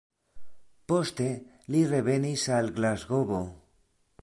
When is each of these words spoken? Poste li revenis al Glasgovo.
Poste 0.91 1.27
li 1.75 1.83
revenis 1.93 2.47
al 2.57 2.73
Glasgovo. 2.81 3.45